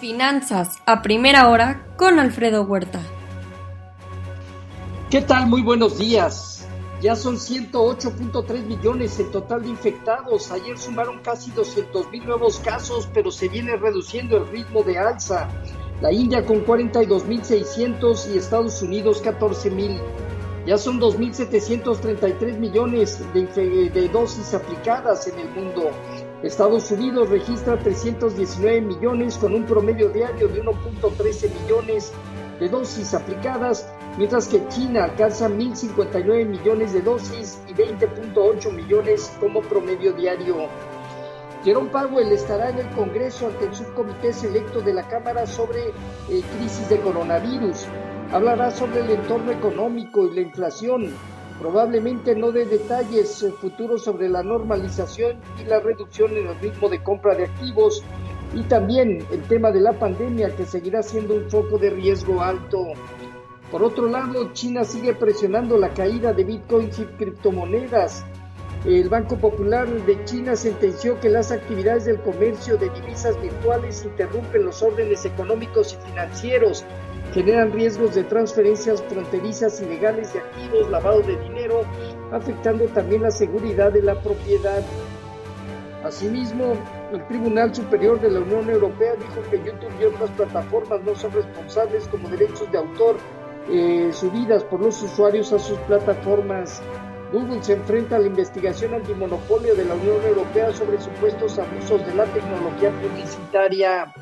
[0.00, 3.00] Finanzas a primera hora con Alfredo Huerta.
[5.10, 5.48] ¿Qué tal?
[5.48, 6.68] Muy buenos días.
[7.00, 10.50] Ya son 108.3 millones en total de infectados.
[10.50, 15.48] Ayer sumaron casi 200 mil nuevos casos, pero se viene reduciendo el ritmo de alza.
[16.00, 20.00] La India con 42.600 y Estados Unidos 14.000.
[20.66, 25.90] Ya son 2.733 millones de, de dosis aplicadas en el mundo.
[26.42, 32.12] Estados Unidos registra 319 millones con un promedio diario de 1.13 millones
[32.60, 39.62] de dosis aplicadas, mientras que China alcanza 1.059 millones de dosis y 20.8 millones como
[39.62, 40.68] promedio diario.
[41.64, 46.42] Jerome Powell estará en el Congreso ante el subcomité selecto de la Cámara sobre eh,
[46.56, 47.86] crisis de coronavirus.
[48.30, 51.12] Hablará sobre el entorno económico y la inflación,
[51.58, 56.88] Probablemente no dé detalles eh, futuros sobre la normalización y la reducción en el ritmo
[56.88, 58.04] de compra de activos
[58.54, 62.86] y también el tema de la pandemia que seguirá siendo un foco de riesgo alto.
[63.72, 68.24] Por otro lado, China sigue presionando la caída de bitcoins y criptomonedas.
[68.84, 74.64] El Banco Popular de China sentenció que las actividades del comercio de divisas virtuales interrumpen
[74.64, 76.84] los órdenes económicos y financieros
[77.32, 81.82] generan riesgos de transferencias fronterizas ilegales de activos, lavado de dinero,
[82.32, 84.82] afectando también la seguridad de la propiedad.
[86.04, 86.74] Asimismo,
[87.12, 91.32] el Tribunal Superior de la Unión Europea dijo que YouTube y otras plataformas no son
[91.32, 93.16] responsables como derechos de autor
[93.70, 96.80] eh, subidas por los usuarios a sus plataformas.
[97.32, 102.14] Google se enfrenta a la investigación antimonopolio de la Unión Europea sobre supuestos abusos de
[102.14, 104.14] la tecnología publicitaria.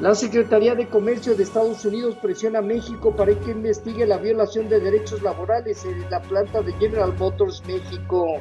[0.00, 4.66] La Secretaría de Comercio de Estados Unidos presiona a México para que investigue la violación
[4.70, 8.38] de derechos laborales en la planta de General Motors México.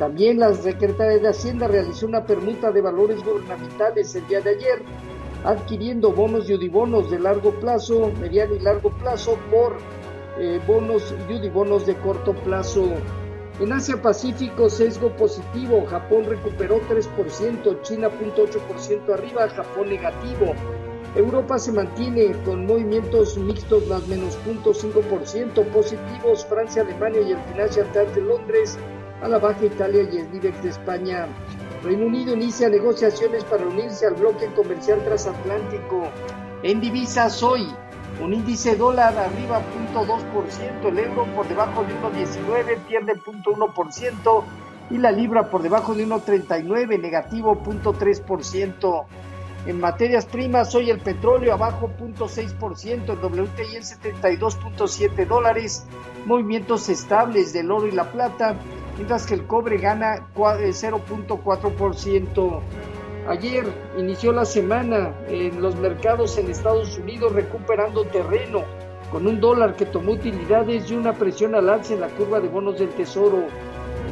[0.00, 4.82] También la Secretaría de Hacienda realizó una permuta de valores gubernamentales el día de ayer,
[5.44, 9.76] adquiriendo bonos y udibonos de largo plazo, mediano y largo plazo por
[10.40, 12.94] eh, bonos y udibonos de corto plazo.
[13.60, 20.54] En Asia Pacífico, sesgo positivo, Japón recuperó 3%, China 0.8% arriba, Japón negativo.
[21.16, 27.90] Europa se mantiene con movimientos mixtos más menos 0.5% positivos, Francia, Alemania y el Financial
[27.92, 28.78] Times de Londres,
[29.20, 31.26] a la baja Italia y el IBEX de España.
[31.82, 36.08] Reino Unido inicia negociaciones para unirse al bloque comercial transatlántico.
[36.62, 37.66] En divisas hoy,
[38.22, 39.62] un índice dólar arriba
[39.94, 44.44] 0.2%, el euro por debajo de 1.19 pierde 0.1%
[44.90, 49.06] y la libra por debajo de 1.39 negativo 0.3%.
[49.66, 55.84] En materias primas, hoy el petróleo abajo 0.6%, el WTI en 72.7 dólares,
[56.24, 58.56] movimientos estables del oro y la plata,
[58.96, 62.60] mientras que el cobre gana 0.4%.
[63.28, 63.66] Ayer
[63.98, 68.64] inició la semana en los mercados en Estados Unidos recuperando terreno
[69.12, 72.48] con un dólar que tomó utilidades y una presión al alza en la curva de
[72.48, 73.44] bonos del Tesoro.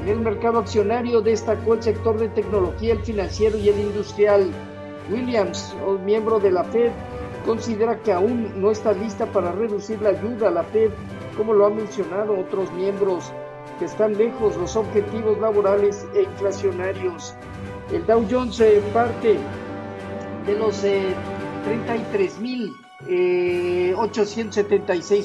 [0.02, 4.52] En el mercado accionario destacó el sector de tecnología, el financiero y el industrial.
[5.10, 5.74] Williams,
[6.04, 6.92] miembro de la Fed,
[7.44, 10.90] considera que aún no está lista para reducir la ayuda a la Fed,
[11.36, 13.32] como lo han mencionado otros miembros,
[13.78, 17.34] que están lejos los objetivos laborales e inflacionarios.
[17.92, 19.36] El Dow Jones eh, parte
[20.46, 23.94] de los 33.876 eh,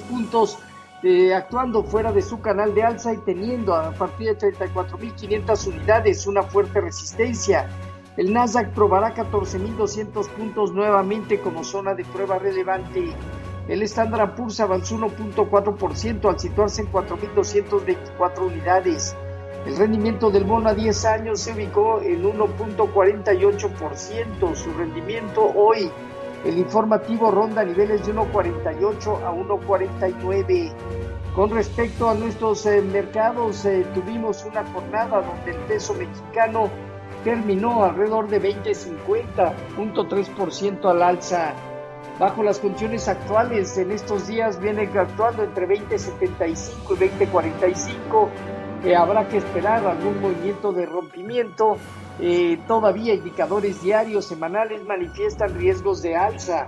[0.09, 0.57] puntos,
[1.01, 6.25] eh, actuando fuera de su canal de alza y teniendo a partir de 34.500 unidades
[6.27, 7.69] una fuerte resistencia.
[8.15, 13.11] El Nasdaq probará 14.200 puntos nuevamente como zona de prueba relevante.
[13.67, 19.15] El Standard Poor's avanzó 1.4% al situarse en 4.224 unidades.
[19.65, 24.55] El rendimiento del bono a 10 años se ubicó en 1.48%.
[24.55, 25.89] Su rendimiento hoy,
[26.45, 30.71] el informativo ronda niveles de 1.48 a 1.49.
[31.33, 36.69] Con respecto a nuestros eh, mercados, eh, tuvimos una jornada donde el peso mexicano
[37.23, 41.53] terminó alrededor de 20.50.3% al alza.
[42.19, 48.29] Bajo las condiciones actuales, en estos días viene actuando entre 20.75 y 20.45
[48.91, 51.77] habrá que esperar algún movimiento de rompimiento.
[52.19, 56.67] Eh, todavía indicadores diarios, semanales manifiestan riesgos de alza.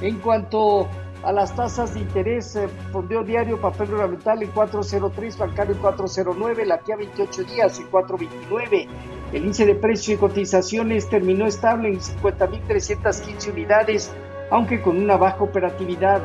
[0.00, 0.88] En cuanto
[1.22, 6.66] a las tasas de interés, eh, fondeo diario, papel ornamental en 403, bancario en 409,
[6.66, 8.88] la TIA 28 días en 429.
[9.32, 14.12] El índice de precio y cotizaciones terminó estable en 50.315 unidades,
[14.50, 16.22] aunque con una baja operatividad.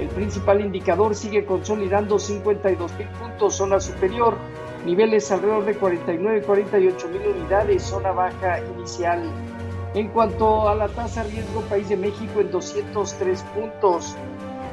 [0.00, 4.36] El principal indicador sigue consolidando 52 mil puntos, zona superior,
[4.84, 9.22] niveles alrededor de 49 y 48 mil unidades, zona baja inicial.
[9.94, 14.16] En cuanto a la tasa riesgo país de México en 203 puntos.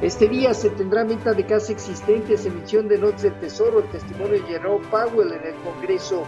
[0.00, 4.34] Este día se tendrá venta de casas existentes, emisión de notas del tesoro, el testimonio
[4.34, 6.24] de Jerome Powell en el Congreso,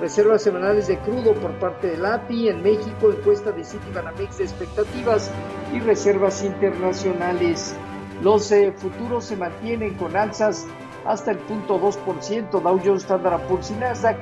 [0.00, 5.30] reservas semanales de crudo por parte del API en México, encuesta de Citibanamex de expectativas
[5.72, 7.74] y reservas internacionales.
[8.22, 10.66] Los eh, futuros se mantienen con alzas
[11.04, 14.16] hasta el punto 2%, Dow Jones, Standard Poor's y Nasdaq,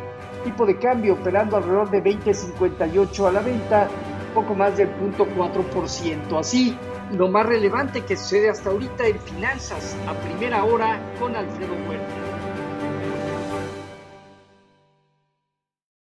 [0.45, 3.89] tipo de cambio operando alrededor de 20.58 a la venta,
[4.35, 6.39] poco más del punto 4%.
[6.39, 6.77] Así,
[7.13, 12.30] lo más relevante que sucede hasta ahorita en finanzas a primera hora con Alfredo Huerta.